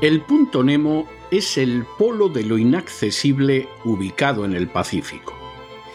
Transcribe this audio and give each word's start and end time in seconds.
El 0.00 0.20
punto 0.20 0.62
Nemo 0.62 1.08
es 1.32 1.58
el 1.58 1.84
polo 1.98 2.28
de 2.28 2.44
lo 2.44 2.56
inaccesible 2.56 3.68
ubicado 3.84 4.44
en 4.44 4.54
el 4.54 4.68
Pacífico. 4.68 5.36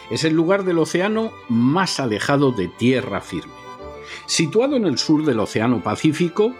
Es 0.09 0.25
el 0.25 0.33
lugar 0.33 0.65
del 0.65 0.79
océano 0.79 1.31
más 1.47 2.01
alejado 2.01 2.51
de 2.51 2.67
tierra 2.67 3.21
firme. 3.21 3.53
Situado 4.25 4.75
en 4.75 4.85
el 4.85 4.97
sur 4.97 5.23
del 5.23 5.39
Océano 5.39 5.81
Pacífico, 5.81 6.53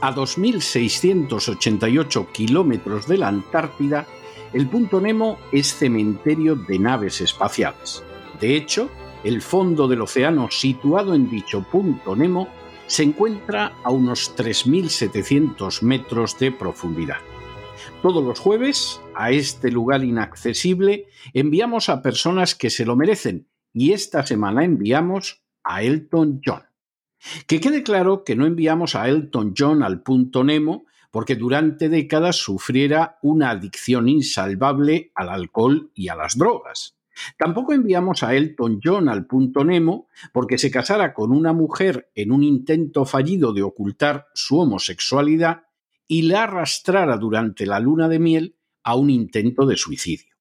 a 0.00 0.14
2.688 0.14 2.32
kilómetros 2.32 3.06
de 3.06 3.18
la 3.18 3.28
Antártida, 3.28 4.06
el 4.54 4.68
punto 4.68 5.02
Nemo 5.02 5.36
es 5.52 5.74
cementerio 5.74 6.56
de 6.56 6.78
naves 6.78 7.20
espaciales. 7.20 8.02
De 8.40 8.56
hecho, 8.56 8.88
el 9.24 9.40
fondo 9.40 9.88
del 9.88 10.02
océano 10.02 10.48
situado 10.50 11.14
en 11.14 11.30
dicho 11.30 11.62
punto 11.62 12.16
Nemo 12.16 12.48
se 12.86 13.04
encuentra 13.04 13.72
a 13.84 13.90
unos 13.90 14.36
3.700 14.36 15.82
metros 15.82 16.38
de 16.38 16.52
profundidad. 16.52 17.18
Todos 18.02 18.22
los 18.22 18.40
jueves, 18.40 19.00
a 19.14 19.30
este 19.30 19.70
lugar 19.70 20.04
inaccesible, 20.04 21.06
enviamos 21.32 21.88
a 21.88 22.02
personas 22.02 22.54
que 22.54 22.70
se 22.70 22.84
lo 22.84 22.96
merecen 22.96 23.48
y 23.72 23.92
esta 23.92 24.26
semana 24.26 24.64
enviamos 24.64 25.42
a 25.62 25.82
Elton 25.82 26.40
John. 26.44 26.62
Que 27.46 27.60
quede 27.60 27.82
claro 27.82 28.24
que 28.24 28.34
no 28.34 28.46
enviamos 28.46 28.96
a 28.96 29.08
Elton 29.08 29.54
John 29.56 29.82
al 29.82 30.02
punto 30.02 30.42
Nemo 30.42 30.86
porque 31.12 31.36
durante 31.36 31.88
décadas 31.88 32.36
sufriera 32.36 33.18
una 33.22 33.50
adicción 33.50 34.08
insalvable 34.08 35.12
al 35.14 35.28
alcohol 35.28 35.90
y 35.94 36.08
a 36.08 36.16
las 36.16 36.36
drogas. 36.36 36.96
Tampoco 37.36 37.72
enviamos 37.72 38.22
a 38.22 38.34
Elton 38.34 38.80
John 38.82 39.08
al 39.08 39.26
punto 39.26 39.64
Nemo 39.64 40.08
porque 40.32 40.58
se 40.58 40.70
casara 40.70 41.14
con 41.14 41.32
una 41.32 41.52
mujer 41.52 42.10
en 42.14 42.32
un 42.32 42.42
intento 42.42 43.04
fallido 43.04 43.52
de 43.52 43.62
ocultar 43.62 44.28
su 44.34 44.58
homosexualidad 44.58 45.64
y 46.06 46.22
la 46.22 46.44
arrastrara 46.44 47.16
durante 47.16 47.66
la 47.66 47.80
luna 47.80 48.08
de 48.08 48.18
miel 48.18 48.56
a 48.82 48.96
un 48.96 49.10
intento 49.10 49.66
de 49.66 49.76
suicidio. 49.76 50.34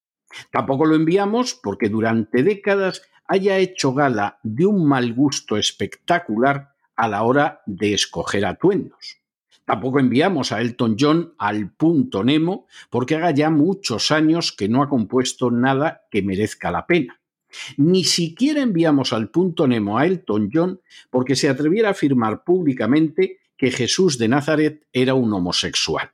Tampoco 0.52 0.86
lo 0.86 0.95
enviamos 0.95 1.53
porque 1.53 1.89
durante 1.89 2.44
décadas 2.44 3.03
haya 3.28 3.58
hecho 3.58 3.94
gala 3.94 4.39
de 4.44 4.66
un 4.66 4.88
mal 4.88 5.13
gusto 5.13 5.58
espectacular 5.58 6.72
a 6.95 7.08
la 7.08 7.23
hora 7.23 7.61
de 7.66 7.94
escoger 7.94 8.45
atuendos. 8.45 9.20
Tampoco 9.65 9.99
enviamos 9.99 10.51
a 10.51 10.61
Elton 10.61 10.95
John 10.99 11.33
al 11.37 11.71
punto 11.71 12.23
Nemo 12.23 12.67
porque 12.89 13.15
haga 13.15 13.31
ya 13.31 13.49
muchos 13.49 14.11
años 14.11 14.51
que 14.51 14.67
no 14.67 14.83
ha 14.83 14.89
compuesto 14.89 15.51
nada 15.51 16.03
que 16.09 16.21
merezca 16.21 16.71
la 16.71 16.85
pena. 16.87 17.21
Ni 17.77 18.03
siquiera 18.03 18.61
enviamos 18.61 19.13
al 19.13 19.29
punto 19.29 19.67
Nemo 19.67 19.97
a 19.97 20.05
Elton 20.05 20.50
John 20.53 20.81
porque 21.09 21.35
se 21.35 21.50
atreviera 21.50 21.89
a 21.89 21.91
afirmar 21.91 22.44
públicamente 22.44 23.39
que 23.57 23.71
Jesús 23.71 24.17
de 24.17 24.27
Nazaret 24.27 24.88
era 24.91 25.13
un 25.13 25.31
homosexual. 25.33 26.11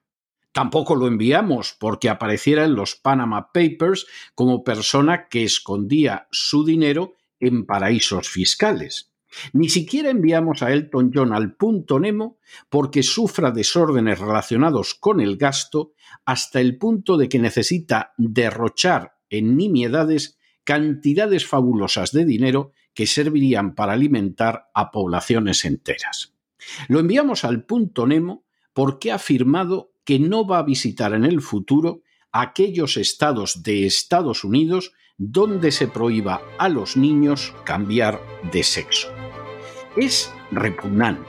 Tampoco 0.51 0.95
lo 0.95 1.07
enviamos 1.07 1.75
porque 1.79 2.09
apareciera 2.09 2.65
en 2.65 2.75
los 2.75 2.95
Panama 2.95 3.51
Papers 3.53 4.07
como 4.33 4.63
persona 4.63 5.27
que 5.27 5.43
escondía 5.43 6.27
su 6.31 6.65
dinero 6.65 7.13
en 7.39 7.65
paraísos 7.65 8.27
fiscales. 8.27 9.11
Ni 9.53 9.69
siquiera 9.69 10.09
enviamos 10.09 10.63
a 10.63 10.71
Elton 10.71 11.11
John 11.13 11.33
al 11.33 11.55
punto 11.55 11.99
Nemo 11.99 12.37
porque 12.69 13.03
sufra 13.03 13.51
desórdenes 13.51 14.19
relacionados 14.19 14.93
con 14.93 15.19
el 15.19 15.37
gasto 15.37 15.93
hasta 16.25 16.61
el 16.61 16.77
punto 16.77 17.17
de 17.17 17.29
que 17.29 17.39
necesita 17.39 18.13
derrochar 18.17 19.17
en 19.29 19.57
nimiedades 19.57 20.37
cantidades 20.63 21.45
fabulosas 21.45 22.11
de 22.11 22.25
dinero 22.25 22.73
que 22.93 23.07
servirían 23.07 23.75
para 23.75 23.93
alimentar 23.93 24.69
a 24.73 24.91
poblaciones 24.91 25.65
enteras. 25.65 26.33
Lo 26.87 26.99
enviamos 26.99 27.45
al 27.45 27.63
punto 27.63 28.07
Nemo 28.07 28.43
porque 28.73 29.11
ha 29.11 29.15
afirmado 29.15 29.91
que 30.03 30.19
no 30.19 30.47
va 30.47 30.59
a 30.59 30.63
visitar 30.63 31.13
en 31.13 31.25
el 31.25 31.41
futuro 31.41 32.01
aquellos 32.31 32.97
estados 32.97 33.63
de 33.63 33.85
Estados 33.85 34.43
Unidos 34.43 34.93
donde 35.17 35.71
se 35.71 35.87
prohíba 35.87 36.41
a 36.59 36.69
los 36.69 36.95
niños 36.95 37.53
cambiar 37.65 38.19
de 38.51 38.63
sexo. 38.63 39.16
Es 39.97 40.31
repugnante, 40.51 41.27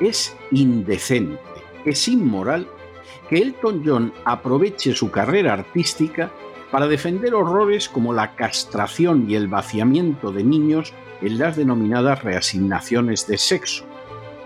es 0.00 0.36
indecente, 0.52 1.40
es 1.84 2.06
inmoral 2.06 2.68
que 3.28 3.38
Elton 3.38 3.82
John 3.84 4.12
aproveche 4.24 4.94
su 4.94 5.10
carrera 5.10 5.54
artística 5.54 6.30
para 6.70 6.86
defender 6.86 7.34
horrores 7.34 7.88
como 7.88 8.12
la 8.12 8.36
castración 8.36 9.28
y 9.28 9.34
el 9.34 9.48
vaciamiento 9.48 10.30
de 10.30 10.44
niños 10.44 10.92
en 11.20 11.38
las 11.38 11.56
denominadas 11.56 12.22
reasignaciones 12.22 13.26
de 13.26 13.38
sexo, 13.38 13.84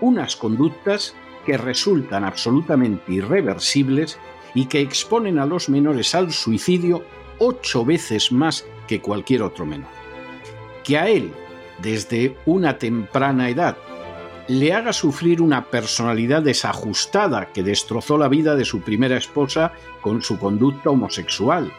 unas 0.01 0.35
conductas 0.35 1.15
que 1.45 1.57
resultan 1.57 2.23
absolutamente 2.23 3.13
irreversibles 3.13 4.17
y 4.55 4.65
que 4.65 4.81
exponen 4.81 5.37
a 5.37 5.45
los 5.45 5.69
menores 5.69 6.15
al 6.15 6.31
suicidio 6.31 7.03
ocho 7.37 7.85
veces 7.85 8.31
más 8.31 8.65
que 8.87 9.01
cualquier 9.01 9.43
otro 9.43 9.67
menor. 9.67 9.89
Que 10.83 10.97
a 10.97 11.09
él, 11.09 11.31
desde 11.79 12.37
una 12.45 12.77
temprana 12.77 13.49
edad, 13.49 13.77
le 14.47 14.73
haga 14.73 14.93
sufrir 14.93 15.41
una 15.41 15.65
personalidad 15.65 16.43
desajustada 16.43 17.51
que 17.51 17.63
destrozó 17.63 18.17
la 18.17 18.27
vida 18.27 18.55
de 18.55 18.65
su 18.65 18.81
primera 18.81 19.17
esposa 19.17 19.73
con 20.01 20.21
su 20.21 20.37
conducta 20.37 20.91
homosexual, 20.91 21.71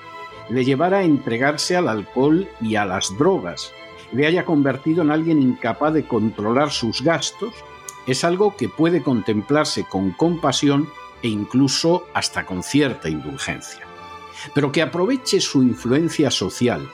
le 0.49 0.65
llevara 0.65 0.99
a 0.99 1.05
entregarse 1.05 1.77
al 1.77 1.89
alcohol 1.89 2.49
y 2.61 2.77
a 2.77 2.85
las 2.85 3.17
drogas, 3.17 3.73
le 4.13 4.27
haya 4.27 4.45
convertido 4.45 5.03
en 5.03 5.11
alguien 5.11 5.43
incapaz 5.43 5.93
de 5.93 6.07
controlar 6.07 6.71
sus 6.71 7.03
gastos, 7.03 7.53
es 8.07 8.25
algo 8.25 8.57
que 8.57 8.69
puede 8.69 9.03
contemplarse 9.03 9.85
con 9.85 10.13
compasión 10.13 10.89
e 11.23 11.29
incluso 11.29 12.07
hasta 12.15 12.47
con 12.47 12.63
cierta 12.63 13.09
indulgencia. 13.09 13.81
Pero 14.55 14.71
que 14.71 14.83
aproveche 14.83 15.41
su 15.41 15.63
influencia 15.63 16.31
social 16.31 16.89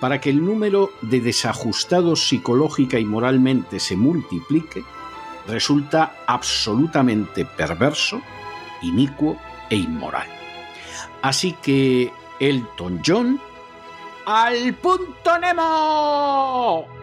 para 0.00 0.20
que 0.20 0.30
el 0.30 0.44
número 0.44 0.92
de 1.02 1.20
desajustados 1.20 2.28
psicológica 2.28 2.98
y 2.98 3.04
moralmente 3.04 3.80
se 3.80 3.96
multiplique, 3.96 4.84
resulta 5.46 6.22
absolutamente 6.26 7.44
perverso, 7.44 8.20
inicuo 8.82 9.38
e 9.70 9.76
inmoral. 9.76 10.28
Así 11.22 11.52
que 11.60 12.12
Elton 12.38 13.02
John 13.04 13.40
al 14.26 14.74
punto 14.74 15.38
Nemo. 15.38 16.97